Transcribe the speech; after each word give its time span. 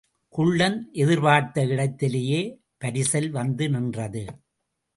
குள்ளன் 0.29 0.89
எதிர்பார்த்த 0.93 1.65
இடத்திலேயே 1.65 2.41
பரிசல் 2.85 3.29
வந்து 3.29 3.69
நின்றது. 3.69 4.25